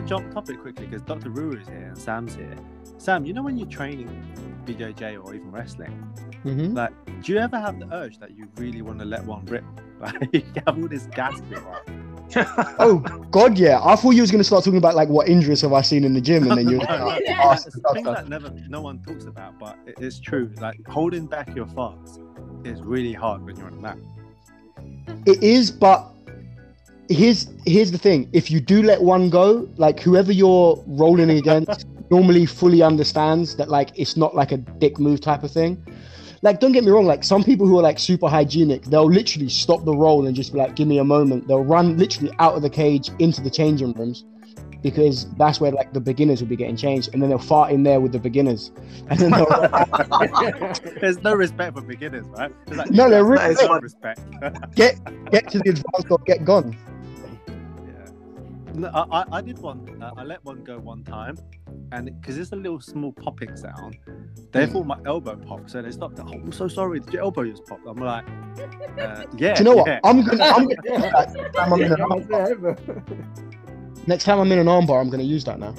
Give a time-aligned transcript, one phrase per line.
[0.00, 1.30] to jump topic quickly because Dr.
[1.30, 2.54] Ruru is here and Sam's here.
[2.98, 4.08] Sam, you know when you're training
[4.64, 5.92] BJJ or even wrestling,
[6.44, 6.74] Mhm.
[6.76, 9.64] like, do you ever have the urge that you really want to let one rip?
[10.00, 11.64] Like, you have all this gas built
[12.36, 12.76] up.
[12.78, 12.98] Oh
[13.32, 13.80] God, yeah.
[13.82, 16.14] I thought you was gonna start talking about like what injuries have I seen in
[16.14, 16.76] the gym, and then you.
[16.78, 20.20] No, no, like, no, ask things that never no one talks about, but it- it's
[20.20, 20.52] true.
[20.60, 22.20] Like holding back your farts
[22.64, 23.98] is really hard when you're on the mat.
[25.26, 26.14] It is, but
[27.08, 31.86] here's here's the thing: if you do let one go, like whoever you're rolling against
[32.10, 35.82] normally fully understands that like it's not like a dick move type of thing.
[36.40, 37.04] Like, don't get me wrong.
[37.06, 40.52] Like some people who are like super hygienic, they'll literally stop the roll and just
[40.52, 43.50] be like, "Give me a moment." They'll run literally out of the cage into the
[43.50, 44.24] changing rooms
[44.82, 47.82] because that's where like the beginners will be getting changed, and then they'll fart in
[47.82, 48.70] there with the beginners,
[49.10, 49.46] and then they'll
[51.00, 52.52] There's no respect for beginners, right?
[52.68, 53.68] Like, No, there really there's isn't.
[53.68, 54.20] no respect.
[54.76, 54.96] get
[55.32, 56.76] get to the advanced or get gone.
[58.78, 60.00] No, I, I, I did one.
[60.00, 61.36] Uh, I let one go one time,
[61.92, 63.98] and because it's a little small popping sound,
[64.52, 64.72] they Hmm.
[64.72, 66.18] thought my elbow popped, so they stopped.
[66.20, 67.00] Oh, I'm so sorry.
[67.00, 67.80] Did your elbow just pop?
[67.86, 68.24] I'm like,
[69.00, 69.54] uh, yeah.
[69.54, 69.86] Do you know what?
[69.88, 70.00] yeah.
[70.04, 70.44] I'm gonna.
[70.44, 70.82] I'm gonna
[71.26, 72.76] next time I'm in an arm bar.
[74.06, 75.74] Next time I'm in an armbar, I'm gonna use that now.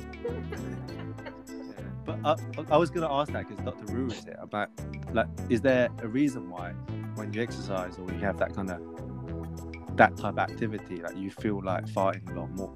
[2.06, 2.36] But uh,
[2.72, 3.94] I was going to ask that because Dr.
[3.94, 4.70] Rue is here about
[5.14, 6.72] like, is there a reason why
[7.16, 8.82] when you exercise or you have that kind of
[9.96, 12.76] that type of activity, like you feel like farting a lot more?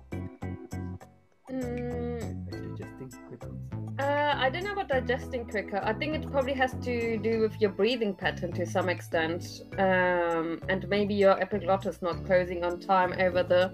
[4.33, 5.79] Uh, I don't know about digesting quicker.
[5.83, 10.61] I think it probably has to do with your breathing pattern to some extent, um,
[10.69, 13.73] and maybe your epiglottis not closing on time over the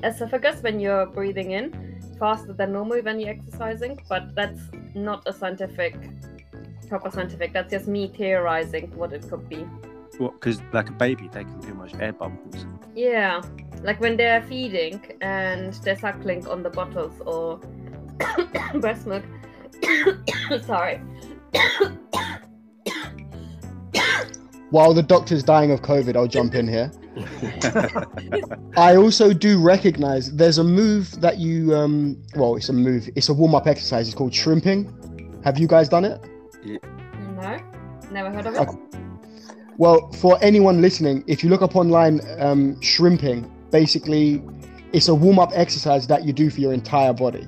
[0.04, 3.98] esophagus when you're breathing in faster than normal when you're exercising.
[4.08, 4.60] But that's
[4.94, 5.96] not a scientific,
[6.88, 7.52] proper scientific.
[7.52, 9.66] That's just me theorizing what it could be.
[10.20, 12.66] Well, because like a baby taking too much air bubbles.
[12.94, 13.42] Yeah,
[13.82, 17.60] like when they're feeding and they're suckling on the bottles or
[18.80, 19.24] breast milk.
[20.66, 21.00] Sorry.
[24.70, 26.90] While the doctor's dying of COVID, I'll jump in here.
[28.76, 33.28] I also do recognize there's a move that you um well it's a move it's
[33.28, 36.20] a warm-up exercise it's called shrimping have you guys done it
[36.64, 37.56] No,
[38.10, 38.58] never heard of it.
[38.58, 38.76] Okay.
[39.78, 44.42] well for anyone listening if you look up online um shrimping basically
[44.92, 47.46] it's a warm-up exercise that you do for your entire body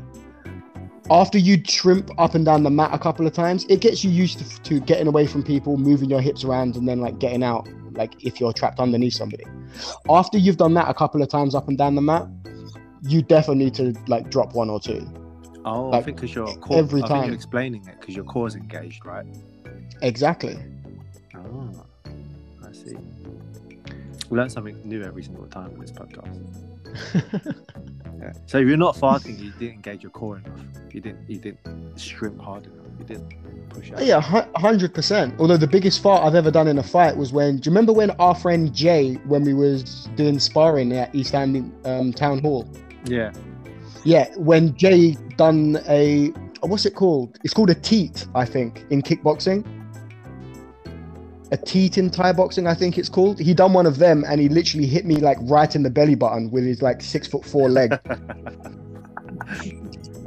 [1.11, 4.11] after you shrimp up and down the mat a couple of times it gets you
[4.11, 7.43] used to, to getting away from people moving your hips around and then like getting
[7.43, 9.45] out like if you're trapped underneath somebody
[10.11, 12.27] after you've done that a couple of times up and down the mat
[13.03, 15.07] you definitely need to like drop one or two
[15.69, 17.25] Oh, I Like, think because your core, every I think time.
[17.27, 19.27] you're explaining it because your core's engaged, right?
[20.01, 20.57] exactly
[21.35, 21.85] Oh,
[22.65, 22.97] I see.
[24.31, 26.39] We learn something new every single time in this podcast.
[28.19, 28.33] Yeah.
[28.47, 30.61] So if you're not farting, you didn't engage your core enough.
[30.97, 31.27] You didn't.
[31.27, 32.87] He didn't shrimp hard enough.
[32.97, 34.03] He didn't push out.
[34.03, 37.69] yeah 100% although the biggest fart i've ever done in a fight was when do
[37.69, 42.11] you remember when our friend jay when we was doing sparring at east End um,
[42.15, 42.67] town hall
[43.05, 43.33] Yeah.
[44.05, 46.29] yeah when jay done a
[46.61, 49.67] what's it called it's called a teep i think in kickboxing
[51.53, 54.41] a teep in thai boxing i think it's called he done one of them and
[54.41, 57.45] he literally hit me like right in the belly button with his like six foot
[57.45, 57.99] four leg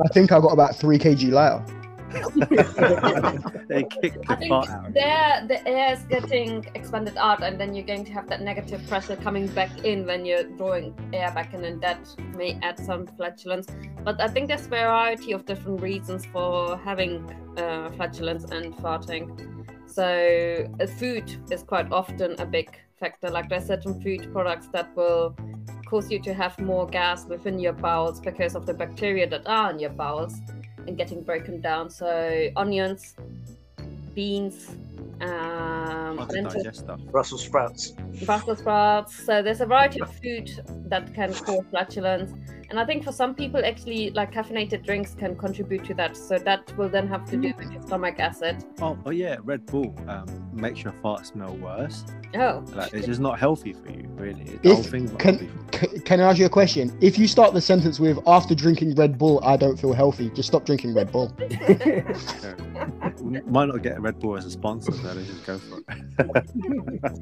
[0.03, 1.63] i think i got about three kg lighter
[3.67, 4.93] they kicked I the think fart out.
[4.93, 8.81] there the air is getting expanded out, and then you're going to have that negative
[8.87, 11.99] pressure coming back in when you're drawing air back in, and that
[12.35, 13.67] may add some flatulence.
[14.03, 19.29] But I think there's a variety of different reasons for having uh, flatulence and farting.
[19.85, 23.29] So uh, food is quite often a big factor.
[23.29, 25.35] Like there's certain food products that will
[25.89, 29.71] cause you to have more gas within your bowels because of the bacteria that are
[29.71, 30.35] in your bowels
[30.85, 31.89] and getting broken down.
[31.89, 33.15] So onions,
[34.13, 34.69] beans,
[35.21, 36.83] um, lentils.
[37.11, 37.93] Brussels sprouts.
[38.23, 39.25] Brussels sprouts.
[39.25, 42.31] So there's a variety of food that can cause flatulence.
[42.69, 46.15] And I think for some people, actually, like caffeinated drinks can contribute to that.
[46.15, 48.63] So that will then have to do with your stomach acid.
[48.79, 52.05] Oh, oh yeah, Red Bull um, makes your fart smell worse.
[52.35, 54.43] Oh, Like it's just not healthy for you, really.
[54.43, 55.47] The If- whole thing's not can- healthy
[55.79, 55.97] for you.
[55.97, 56.95] C- can I ask you a question?
[57.01, 60.49] If you start the sentence with "After drinking Red Bull, I don't feel healthy," just
[60.49, 61.33] stop drinking Red Bull.
[63.21, 67.13] We Might not get Red Bull as a sponsor, so let's just go for it.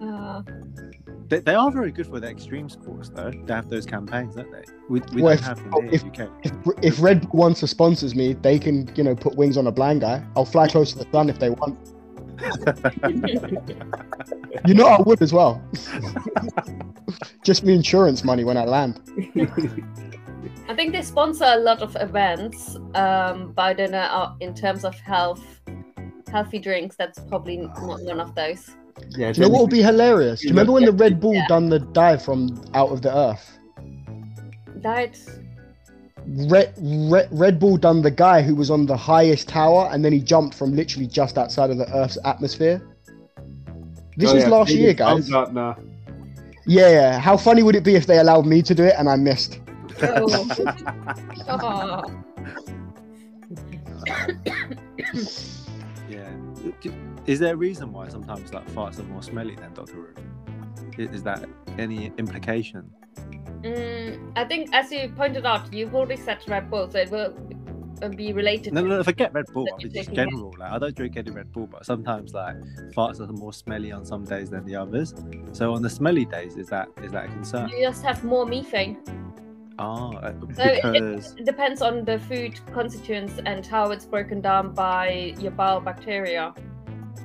[0.02, 0.42] uh,
[1.28, 3.30] they, they are very good for the extreme sports, though.
[3.30, 4.72] They have those campaigns, don't they?
[4.88, 6.30] We, we Well, don't if- have them here if- in the UK.
[6.44, 9.66] If, if Red Bull wants to sponsors me, they can, you know, put wings on
[9.66, 10.24] a blind guy.
[10.36, 11.78] I'll fly close to the sun if they want.
[14.66, 15.62] You know, I would as well.
[17.44, 19.00] Just me insurance money when I land.
[20.68, 24.54] I think they sponsor a lot of events, um, but I don't know uh, in
[24.54, 25.42] terms of health,
[26.30, 26.96] healthy drinks.
[26.96, 28.70] That's probably not one of those.
[29.16, 29.32] Yeah.
[29.32, 30.40] Do you know what would be hilarious?
[30.40, 31.46] Do you remember when the Red Bull Yeah.
[31.46, 33.57] done the dive from out of the Earth?
[34.80, 35.18] Diet.
[36.26, 40.12] Red, Red, Red Bull done the guy who was on the highest tower and then
[40.12, 42.82] he jumped from literally just outside of the Earth's atmosphere.
[44.16, 45.30] This Oh, was yeah, last David year, guys.
[45.30, 45.76] Baumgartner.
[46.66, 47.18] Yeah, yeah.
[47.18, 49.60] How funny would it be if they allowed me to do it and I missed?
[50.02, 50.54] Oh.
[51.48, 52.04] Oh.
[56.08, 56.30] Yeah.
[57.26, 60.14] Is there a reason why sometimes like farts are more smelly than Doctor
[60.96, 61.02] Who?
[61.02, 61.44] Is that
[61.78, 62.90] any implication?
[63.62, 67.34] Mm, I think, as you pointed out, you've already said Red Bull, so it will
[68.16, 68.72] be related.
[68.72, 69.66] No, no, no forget Red Bull.
[69.72, 70.14] I mean, just it.
[70.14, 70.54] general.
[70.58, 72.56] Like, I don't drink any Red Bull, but sometimes like
[72.94, 75.14] farts are more smelly on some days than the others.
[75.52, 77.68] So on the smelly days, is that is that a concern?
[77.70, 78.98] You just have more methane.
[79.80, 84.40] Oh, uh, So it- because It depends on the food constituents and how it's broken
[84.40, 86.52] down by your bowel bacteria.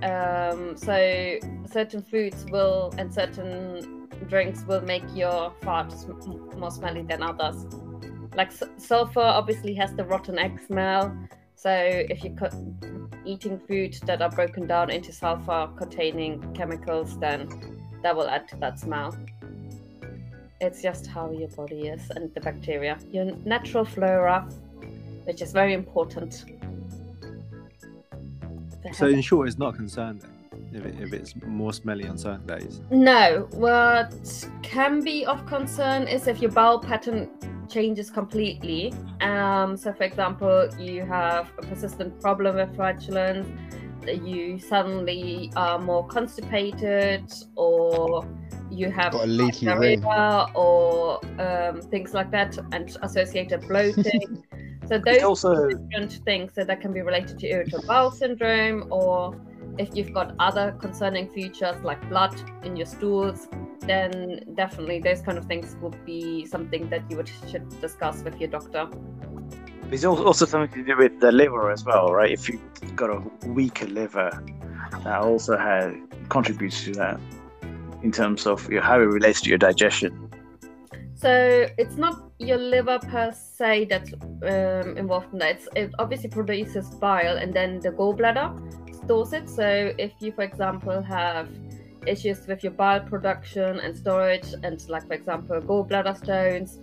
[0.03, 3.92] Um, so certain foods will and certain
[4.33, 7.67] drinks will make your fart sm- more smelly than others.
[8.35, 11.15] Like sulfur obviously has the rotten egg smell.
[11.53, 12.35] So if you're
[13.25, 17.47] eating food that are broken down into sulfur containing chemicals, then
[18.01, 19.15] that will add to that smell.
[20.59, 24.49] It's just how your body is and the bacteria, your natural flora,
[25.25, 26.45] which is very important.
[28.93, 30.42] So in short, it's not a concern then
[30.75, 32.81] if, it, if it's more smelly on certain days.
[32.91, 34.13] No, what
[34.61, 37.29] can be of concern is if your bowel pattern
[37.69, 38.93] changes completely.
[39.21, 43.47] Um, so, for example, you have a persistent problem with flatulence,
[44.07, 48.27] you suddenly are more constipated, or
[48.69, 50.01] you have Got a leaky ring.
[50.01, 54.43] diarrhea, or um, things like that, and associated bloating.
[54.87, 58.87] so, those It's also different things so that can be related to irritable bowel syndrome
[58.91, 59.39] or
[59.77, 62.33] if you've got other concerning features like blood
[62.63, 63.47] in your stools
[63.81, 68.39] then definitely those kind of things would be something that you would should discuss with
[68.39, 68.87] your doctor
[69.91, 72.31] It's also something to do with the liver as well, right?
[72.31, 74.31] If you've got a weaker liver,
[75.03, 75.93] that also has
[76.29, 77.19] contributes to that
[78.01, 80.23] in terms of your, how it relates to your digestion.
[81.23, 86.29] so it's not your liver per se that's um, involved in that it's, it obviously
[86.29, 88.47] produces bile and then the gallbladder
[89.03, 91.49] stores it so if you for example have
[92.05, 96.79] issues with your bile production and storage and like for example gallbladder stones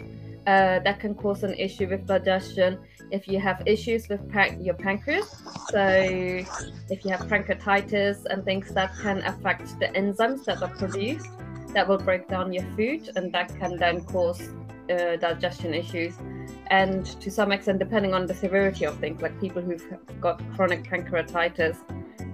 [0.46, 2.78] uh, that can cause an issue with digestion.
[3.11, 5.28] If you have issues with pan- your pancreas
[5.70, 5.84] so
[6.94, 11.28] if you have pancreatitis and things that can affect the enzymes that are produced
[11.75, 14.40] that will break down your food and that can then cause
[14.90, 16.14] uh, digestion issues.
[16.69, 19.84] And to some extent depending on the severity of things like people who've
[20.20, 21.76] got chronic pancreatitis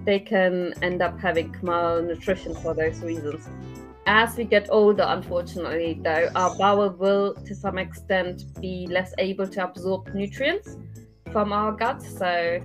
[0.07, 3.47] they can end up having malnutrition for those reasons.
[4.05, 9.47] As we get older unfortunately though our bowel will to some extent be less able
[9.49, 10.77] to absorb nutrients
[11.33, 12.01] from our gut.
[12.01, 12.61] So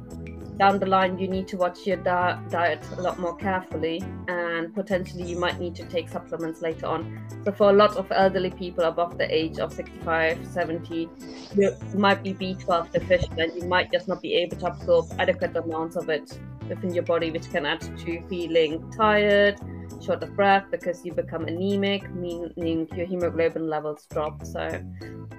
[0.56, 4.72] down the line you need to watch your di- diet a lot more carefully and
[4.72, 7.00] potentially you might need to take supplements later on.
[7.44, 11.08] So for a lot of elderly people above the age of 65 70
[11.56, 15.56] you might be b12 deficient and you might just not be able to absorb adequate
[15.56, 16.38] amounts of it
[16.68, 19.58] within your body which can add to feeling tired
[20.04, 24.82] short of breath because you become anemic meaning your hemoglobin levels drop so.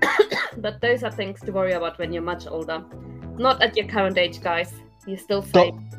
[0.57, 2.83] But those are things to worry about when you're much older.
[3.37, 4.71] Not at your current age guys.
[5.07, 5.73] You're still safe.
[5.73, 5.93] Doc-